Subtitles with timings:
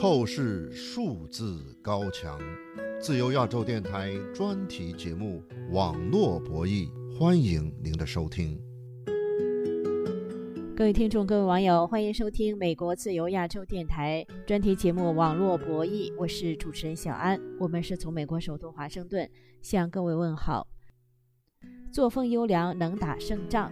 [0.00, 2.40] 透视数字高墙，
[2.98, 5.42] 自由亚洲电台专题节目
[5.74, 6.88] 《网络博弈》，
[7.18, 8.58] 欢迎您的收听。
[10.74, 17.38] 各位听众、各位网友，欢迎收听美国自由亚洲电台专题节目《网络博弈》，我是主持人小安。
[17.58, 19.30] 我们是从美国首都华盛顿
[19.60, 20.66] 向各位问好。
[21.92, 23.70] 作风优良，能打胜仗。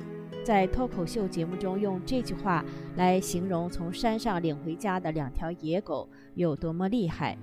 [0.49, 2.65] 在脱口秀节目中用这句话
[2.97, 7.37] 来形容从山上领回家的两条野狗有多么厉害，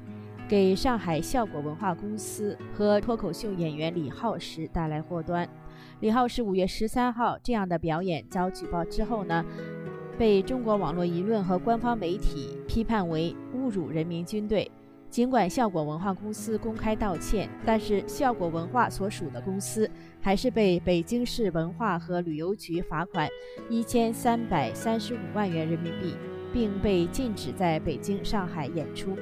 [0.50, 5.48] 给上海效果文化公司和脱口秀演员李浩石带来祸端。
[6.00, 9.46] 李浩石五月十三号这样的表演遭举报之后呢，
[10.18, 14.72] 被中国网络舆论和官方媒体批判为侮辱人民军队。
[15.16, 23.30] 尽管效果文化公司公开道歉，但是效果文化所属的公司还是被北京市文化和旅游局罚款
[23.70, 26.18] 一千三百三十五万元人民币，
[26.52, 29.18] 并被禁止在北京、上海演出。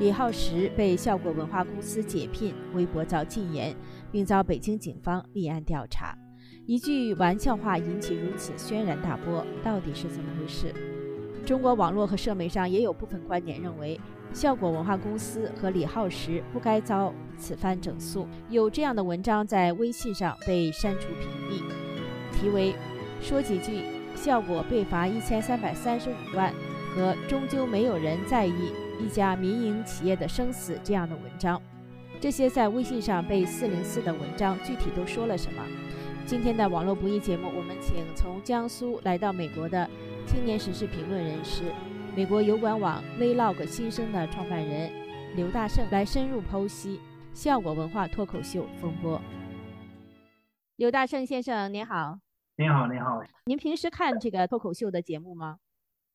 [0.00, 3.76] 李浩石被效果文化公司解聘，微博遭禁言，
[4.10, 6.18] 并遭北京警方立案调查。
[6.66, 10.74] 一句玩笑话引起如此轩然大波，到底是怎么回事？
[11.46, 13.98] 中国网络和社媒上也有部分观点认为。
[14.32, 18.28] 效果文化公司和李浩石不该遭此番整肃。
[18.50, 21.62] 有这样的文章在微信上被删除屏蔽，
[22.36, 22.74] 题为
[23.22, 26.52] “说几句效果被罚一千三百三十五万”
[26.94, 31.62] 和“终究没有人在意一家民营企业的生死”这样的文章。
[32.20, 35.62] 这些在微信上被四零四的文章具体都说了什么？
[36.26, 39.88] 今天的网络不易节目，我们请从江苏来到美国的
[40.26, 41.72] 青年时事评论人士。
[42.16, 44.90] 美国油管网 Vlog 新生的创办人
[45.36, 47.00] 刘大胜来深入剖析
[47.32, 49.20] 效果文化脱口秀风波。
[50.76, 52.18] 刘大胜先生，您好。
[52.56, 53.22] 您好，您好。
[53.44, 55.58] 您平时看这个脱口秀的节目吗？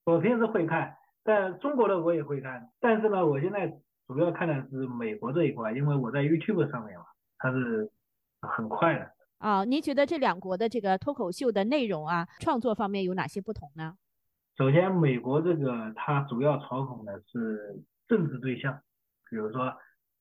[0.04, 3.68] 我平时会看，在中国的我也会看，但是呢，我现在
[4.08, 7.06] 主要看的是美国这一块，因为我在 YouTube 上面嘛，
[7.38, 7.90] 它是
[8.42, 9.10] 很快的。
[9.42, 13.96] 啊，您觉得这两国的这个脱口秀的内容啊，创作方面有哪些不同呢？
[14.56, 18.80] 首先，美国这个它主要嘲讽的是政治对象，
[19.32, 19.74] 比如说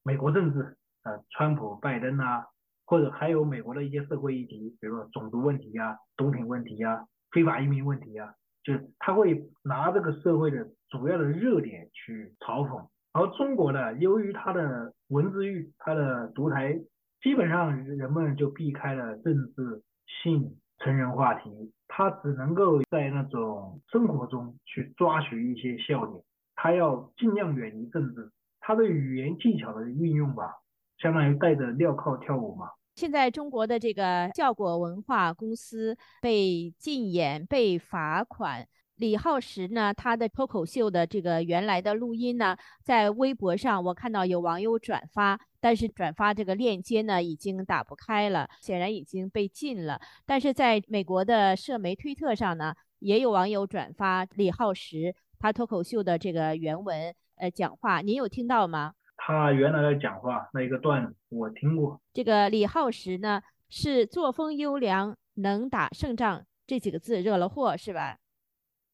[0.03, 2.47] 美国政治，呃，川普、拜登啊，
[2.87, 12.89] 或者还有美国的一些社会议题，比如说种族问题呀、毒品问题呀、非法移民问题呀，就是他会拿这个社会的主要的热点去嘲讽。
[13.13, 16.81] 而中国呢，由于它的文字狱、它的独台，
[17.23, 19.83] 基本上人们就避开了政治
[20.23, 20.57] 性。
[20.83, 21.51] 成人话题，
[21.89, 26.23] 他只能够在那种生活中去抓取一些笑点，
[26.55, 28.31] 他要尽量远离政治。
[28.61, 30.55] 他的语言技巧的运用吧，
[30.97, 32.71] 相当于戴着镣铐跳舞嘛。
[32.95, 38.67] 现在中国的这个效果文化公司被禁演、被罚款。
[39.01, 39.95] 李浩石呢？
[39.95, 49.99] 他的脱口秀的这个原来的录音呢，在微博上我看到有网友转发，但是转发这个链接呢已经打不开了，显然已经被禁了。
[50.27, 58.93] 但是在美国的社媒推特上呢，也有网友转发李浩石他脱口秀的这个原文呃讲话，您有听到吗？
[59.17, 61.99] 他原来的讲话那一个段子我听过。
[62.13, 63.41] 这个李浩石呢
[63.71, 68.19] 是作风优良，能打胜仗这几个字惹了祸是吧？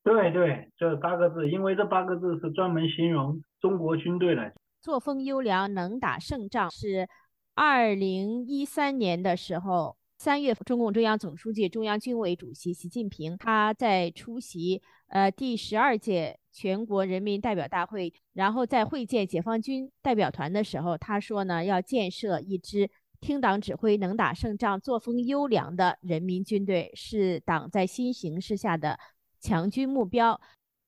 [0.06, 4.52] 对对，这八个字，因为这八个字是专门形容中国军队的。
[4.80, 7.08] 作风优良，能打胜仗，是
[7.56, 22.88] 二零一三年的时候，三月，中共中央总书记、中央军委主席习近平他在出席呃第十二届全国人民代表大会，然后在会见解放军代表团的时候，他说呢，要建设一支
[23.20, 28.96] 听党指挥、能打胜仗、作风优良的人民军队，是党在新形势下的。
[29.40, 30.40] 强军目标，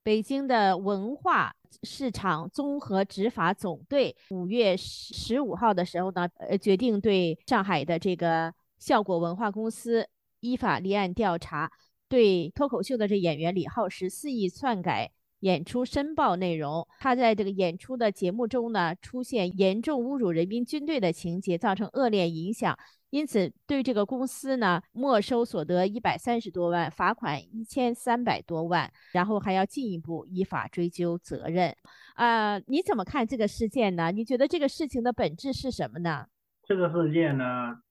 [0.02, 10.08] 北京的文化市场综合执法总队五月十十五号的时候呢，呃，决定对上海的这个效果文化公司
[10.40, 11.70] 依法立案调查，
[12.08, 22.76] 对脱口秀的这演员李浩石肆意篡改演出申报内容，他在这个演出的节目中呢，出现严重侮辱人民军队的情节，造成恶劣影响。
[23.10, 31.74] 因此，对这个公司呢，没收所得一百三十多万，罚款一千三百多万，然后还要进一步依法追究责任。
[32.16, 34.12] 啊，你怎么看这个事件呢？
[34.12, 36.26] 你觉得这个事情的本质是什么呢？
[36.66, 37.44] 这个事件呢，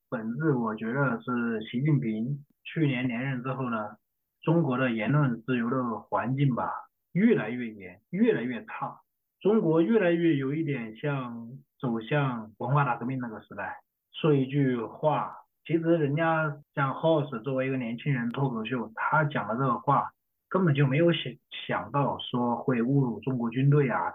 [0.08, 3.98] 本质我觉得是习近平去年连任之后呢，
[4.44, 5.78] 中国的言论自由的
[6.10, 6.70] 环境吧，
[7.18, 9.02] 越来越严，越来越差，
[9.42, 11.50] 中国越来越有一点像
[11.80, 13.80] 走向文化大革命那个时代。
[14.12, 15.36] 说一句话，
[15.66, 20.12] 其实人家像 House 作为一个年轻人脱口秀，他讲的这个话
[20.48, 21.34] 根本就没有想
[21.66, 24.14] 想到说会侮辱中国军队啊，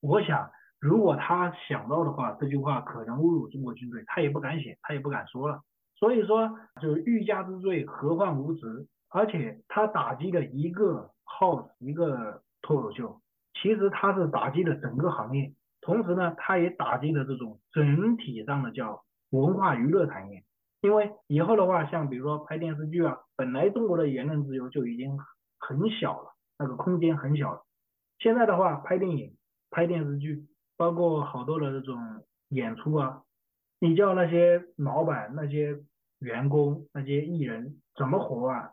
[0.00, 0.50] 我想，
[0.80, 5.60] 如果他想到的话，这句话可能侮辱中国军队，他也不敢写，他也不敢说了。
[5.94, 6.50] 所以说，
[6.82, 8.88] 就是欲加之罪，何患无辞？
[9.08, 13.20] 而且他打击了一个号，一个脱口秀，
[13.54, 20.44] 其实他是打击了整个行业，同时呢，他也打击了这种整体上的叫文化娱乐产业。
[20.82, 25.18] 因为以后的话，像比如说拍电视剧啊，本来中国的言论自由就已经
[25.58, 27.62] 很小了，那个空间很小了。
[28.18, 29.36] 现在的话，拍电影、
[29.70, 33.22] 拍电视剧，包括好多的这种演出啊，
[33.78, 35.78] 你叫那些老板、那些
[36.18, 38.70] 员工、那些艺人怎么活啊？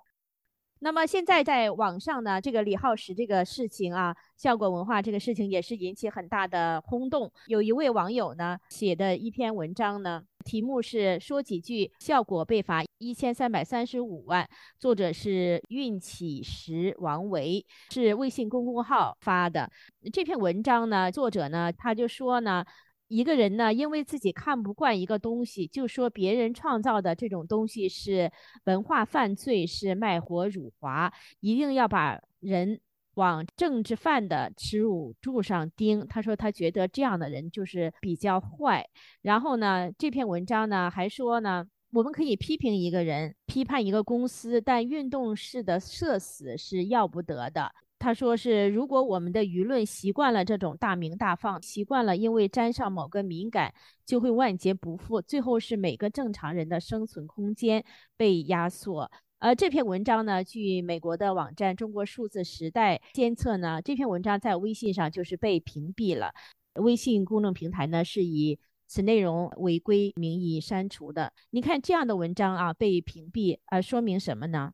[0.79, 7.31] 那么现在在网上呢，这个李浩石这个事情啊，效果文化这个事情也是引起很大的轰动。
[7.47, 14.47] 有一位网友呢写的一篇文章呢，题目是说几句，效果被罚一千三百三十五万。
[14.77, 19.69] 作者是运起时王维，是微信公众号发的
[20.13, 21.11] 这篇文章呢。
[21.11, 22.63] 作者呢他就说呢。
[23.07, 28.31] 一个人呢，因为自己看不惯一个东西，就说别人创造的这种东西是
[28.65, 32.79] 文化犯罪，是卖国辱华，一定要把人
[33.15, 36.05] 往政治犯的耻辱柱上钉。
[36.07, 38.85] 他说他觉得这样的人就是比较坏。
[39.21, 47.71] 然后呢，这篇文章呢还说呢，我们可以批评一个人，批判一个公司，但运动式的社死是要不得的。
[47.99, 53.73] 他说是，如果我们的舆论习惯了这种大鸣大放，习惯了因为沾上某个敏感
[54.05, 57.83] 就会万劫不复，最后是每个正常人的生存空间
[58.15, 59.09] 被压缩。
[59.39, 66.33] 呃，这篇文章呢，据美国的网站《中国数字时代》监测呢，这篇文章在微信上就是被屏蔽了。
[66.75, 68.57] 微信公众平台呢是以
[68.87, 71.33] 此内容违规名义删除的。
[71.49, 74.71] 你看这样的文章啊被屏蔽，呃，说明什么呢？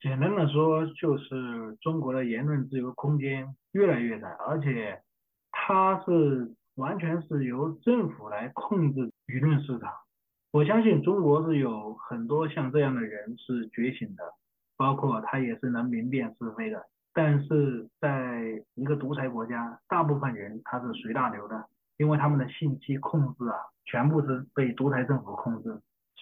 [0.00, 5.02] 简单的说，就是中国的言论自由空间越来越窄，而且
[5.50, 9.92] 它是完全是由政府来控制舆论市场。
[10.52, 14.24] 我相信中国是有很多像这样的人是觉醒的，
[14.78, 16.82] 包括他也是能明辨是非的。
[17.12, 21.66] 但是在一个独裁国家，大部分人他是随大流的，
[21.98, 25.78] 因为他们的信息控制啊，全部是被独裁政府控制。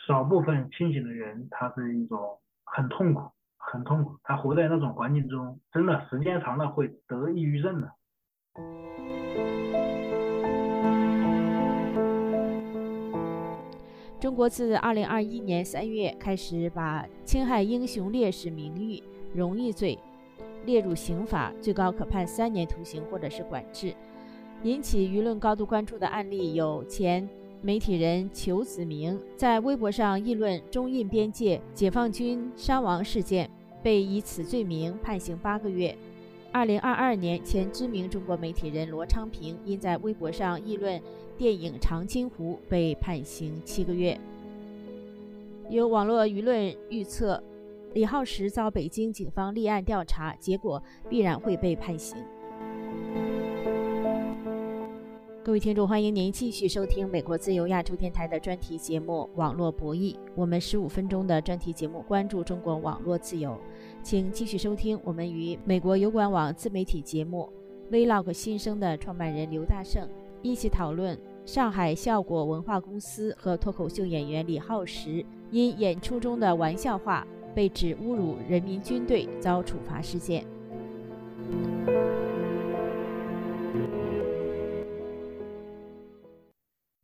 [0.07, 3.31] 少部分清醒的人，他是一种很痛苦。
[3.71, 7.89] 很痛苦，他活在那种环境中，真的时间长了会得抑郁症的。
[14.19, 19.03] 中国自二零二一年三月开始把侵害英雄烈士名誉、
[19.35, 19.99] 荣誉罪
[20.65, 23.95] 列入刑法，最高可判三年徒刑或者是管制。
[24.65, 27.29] 引起舆论高度关注的案例有前
[27.63, 33.49] 媒体人裘子明在微博上议论中印边界解放军伤亡事件。
[33.89, 35.97] 被以此罪名判刑八个月。
[36.53, 41.01] 二零二二年，前知名中国媒体人罗昌平因在微博上议论
[41.39, 44.21] 电影《长津湖》，被判刑七个月。
[45.71, 47.43] 有网络舆论预测，
[47.95, 52.19] 李浩石遭北京警方立案调查，结果必然会被判刑。
[55.45, 60.15] 各位听众，欢迎您继续收听美国自由亚洲电台的专题节目《网络博弈》。
[60.35, 63.57] 我们十五分钟的专题节目关注中国网络自由，
[64.03, 67.51] 请继续收听我们与美国油管网自媒体节目
[67.93, 70.07] 《Vlog 新生》的创办人刘大胜
[70.43, 80.45] 一起讨论上海效果文化公司和脱口秀演员李浩石因演出中的玩笑话被指侮辱人民军队遭处罚事件。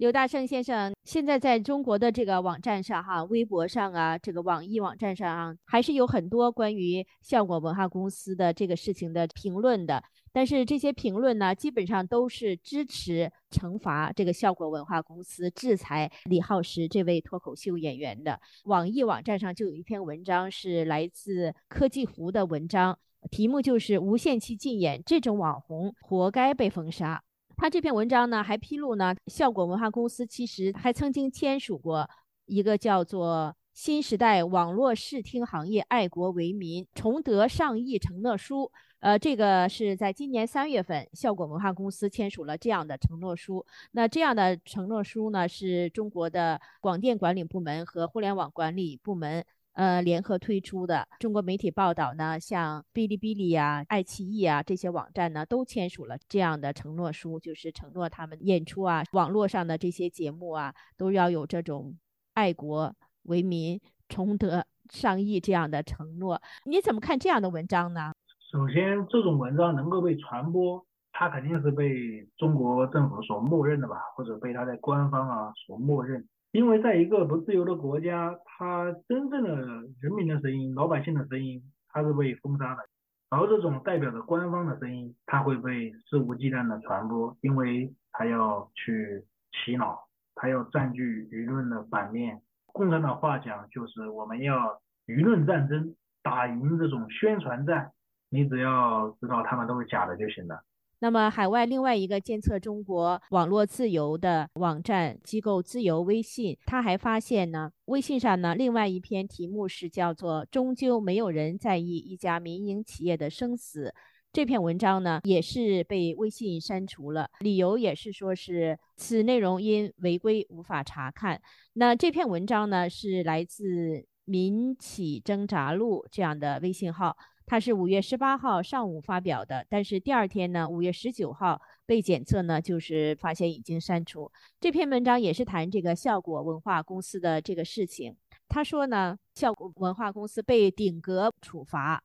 [0.04, 10.04] 刘大胜先生，现在在中国的这个网站上，哈，微博上啊，这个网易网站上，还是有很多关于效果文化公司的这个事情的评论的。
[10.30, 18.38] 但是这些评论呢，基本上都是支持惩罚这个效果文化公司、制裁李浩石这位脱口秀演员的。
[18.64, 22.98] 网易网站上就有一篇文章，是来自科技湖的文章，
[23.30, 27.22] 题目就是“无限期禁演，这种网红活该被封杀”。
[27.64, 32.06] 他这篇文章呢，还披露呢，效果文化公司其实还曾经签署过
[32.44, 38.64] 一个叫做《新时代网络视听行业爱国为民崇德上亿承诺书》。
[39.00, 43.64] 呃，这个是在今年三月份，效果文化公司签署了这样的承诺书。
[43.92, 49.42] 那这样的承诺书呢，是中国的广电管理部门和互联网管理部门。
[49.74, 61.96] 呃，联合推出的中国媒体报道呢，像哔哩哔哩呀、爱奇艺啊这些网站呢，都签署了这样的承诺书，就是承诺他们演出啊、网络上的这些节目啊，都要有这种
[62.34, 66.40] 爱国为民、崇德尚义这样的承诺。
[66.66, 68.12] 你怎么看这样的文章呢？
[68.52, 76.24] 首先，这种文章能够被传播，它肯定是被中国政府所默认的吧，或者被它的官方啊所默认。
[76.54, 79.56] 因为在一个不自由的国家，他真正的
[80.00, 82.82] 人民的声音、老百姓的声音，他是被封杀的。
[83.30, 89.98] 而这种代表着官方的声音，他会被肆无忌惮的传播，因为他要去洗脑，
[90.36, 92.40] 他要占据舆论的版面。
[92.66, 97.90] 共产党话讲就是我们要舆论战争，打赢这种宣传战。
[98.28, 100.62] 你只要知道他们都是假的就行了。
[101.04, 113.94] 那么，海外另外一个监测中国网络自由的网站机构自由微信，他还发现呢，微信上呢，另外一篇题目是叫做“终究没有人在意一家民营企业的生死”。
[114.32, 121.38] 这篇文章呢，也是被微信删除了，理由也是说是此内容因违规无法查看。
[121.74, 127.14] 那这篇文章呢，是来自“民企挣扎录”这样的微信号。
[127.46, 134.32] 它是五月十八号上午发表的，但是第二天呢，五月十九号被检测呢，就是发现已经删除。
[134.58, 138.16] 这篇文章也是谈这个效果文化公司的这个事情。
[138.48, 142.02] 他说呢，效果文化公司被顶格处罚，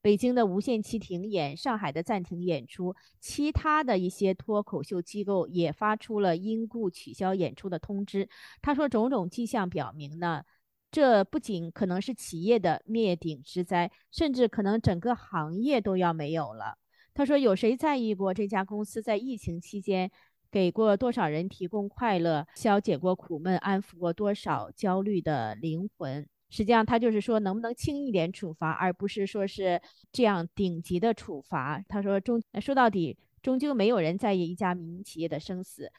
[0.00, 8.28] 北京的无限期停演，上海的暂停演出，其他的一些脱口秀机构也发出了因故取消演出的通知。
[8.62, 10.44] 他说，种种迹象表明呢。
[10.90, 16.78] 这不仅可能是企业的灭顶之灾，甚至可能整个行业都要没有了。
[17.12, 20.10] 他说：“有谁在意过这家公司在疫情期间
[20.50, 29.80] 给过多少人提供快乐、消解过苦闷、安抚过多少焦虑的灵魂？”实际上，他就是说，能不能轻一点处罚，而不是说是
[30.12, 31.82] 这样顶级的处罚。
[31.88, 35.90] 他说：“终说到底，终究没有人在意一家民营企业的生死。”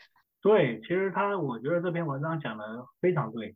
[0.42, 2.64] 对，其实他，我觉得这篇文章讲的
[3.02, 3.54] 非常对。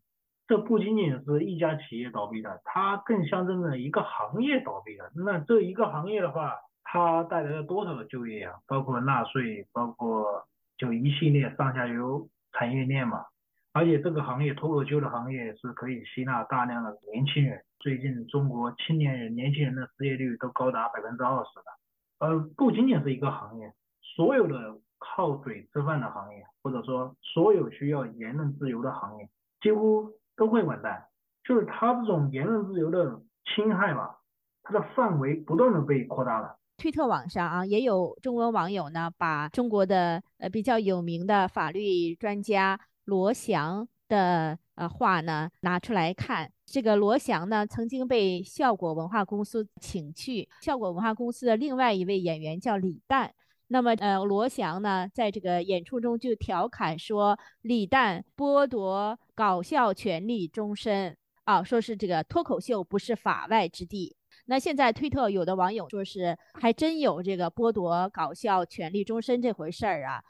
[0.51, 5.09] 这不仅仅是一家企业倒闭的，它更象征着一个行业倒闭的。
[5.15, 8.55] 那这一个行业的话，它带来了多少的就业啊？
[8.67, 10.45] 包括纳税，包括
[10.77, 13.23] 就一系列上下游产业链嘛。
[13.71, 17.63] 而且这个行业脱口秀的行业是可以吸纳大量的年轻人。
[17.79, 22.27] 最近中国青年人、年轻人的失业率都高达百分之二十的。
[22.27, 29.29] 呃，不仅仅是一个行业，所有的靠嘴吃饭的行业，或者说所有需要言论自由的行业，
[29.61, 30.11] 几乎。
[30.35, 31.07] 都会完蛋，
[31.43, 34.19] 就是他这种言论自由的侵害吧，
[34.63, 36.57] 它的范围不断的被扩大了。
[36.77, 46.51] 推特网上啊，也有中文网友呢，把中国的呃比较有名的法律专家罗翔的呃话呢拿出来看。
[46.65, 53.33] 这个罗翔呢，曾经被效果文化公司请去，效果文化公司的另外一位演员叫李诞。
[53.73, 64.17] 那么，呃，罗翔呢，在这个演出中就调侃说，李诞剥夺搞笑权利终身啊，说是这个脱口秀不是法外之地。
[64.47, 70.21] 那现在推特有的网友说是还真有这个剥夺搞笑权利终身这回事儿啊。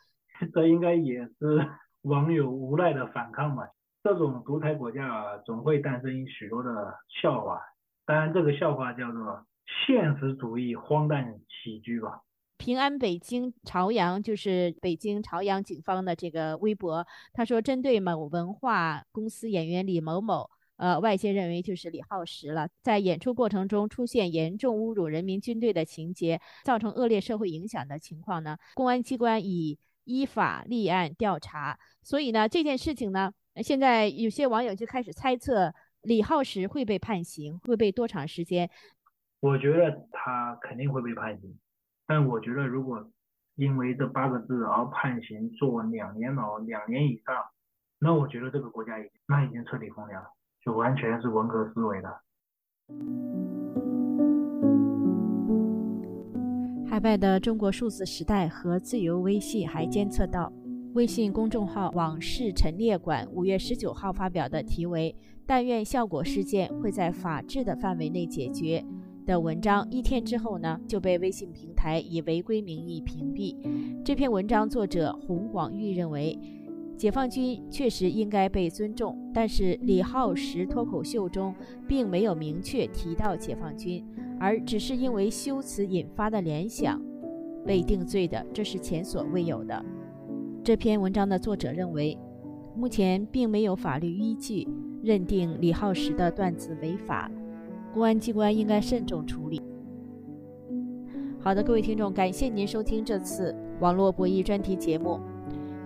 [0.53, 1.67] 这应该也是
[2.03, 3.67] 网友无奈的反抗吧？
[4.03, 6.93] 这种独裁国家总会诞生许多的
[7.23, 7.59] 笑话，
[8.05, 9.47] 当然这个笑话叫做
[9.87, 12.21] 现实主义荒诞喜剧吧。
[12.61, 17.03] 平安北京朝阳就是北京朝阳警方的这个微博，
[17.33, 31.79] 他说针对某文化公司演员李某某，呃，外界认为就是李浩石了，在演出过程中出现严重侮辱人民军队的情节，造成恶劣社会影响的情况呢，公安机关已依法立案调查。
[32.03, 38.69] 所以呢，这件事情呢，现在有些网友就开始猜测李浩石会被判刑，会被多长时间？
[39.39, 41.57] 我觉得他肯定会被判刑。
[42.11, 43.09] 但我觉得，如果
[43.55, 47.33] 因为这八个字而判刑坐两年牢、两年以上，
[47.99, 50.21] 那我觉得这个国家已经那已经彻底疯了，
[50.61, 52.09] 就完全是文革思维的。
[56.85, 60.51] 海外的中国数字时代和自由微信还监测到，
[60.93, 65.15] 微信公众号“往事陈列馆”五月十九号发表的题为
[65.47, 68.83] “但愿效果事件会在法治的范围内解决”。
[69.25, 73.55] 的文章一天之后呢，就被微信平台以违规名义屏蔽。
[74.03, 76.37] 这篇文章作者洪广玉认为，
[76.97, 81.53] 解放军确实应该被尊重，但是李浩石脱口秀中
[81.87, 84.03] 并没有明确提到解放军，
[84.39, 87.01] 而只是因为修辞引发的联想
[87.65, 89.85] 被定罪的，这是前所未有的。
[90.63, 92.17] 这篇文章的作者认为，
[92.75, 94.67] 目前并没有法律依据
[95.03, 97.31] 认定李浩石的段子违法。
[97.93, 99.61] 公安机关应该慎重处理。
[101.39, 105.19] 好的，各位听众，感谢您收听这次网络博弈专题节目。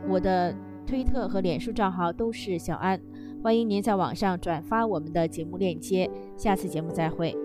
[0.07, 0.53] 我的
[0.85, 2.99] 推特和脸书账号都是小安，
[3.41, 6.09] 欢迎您在网上转发我们的节目链接。
[6.37, 7.44] 下次节目再会。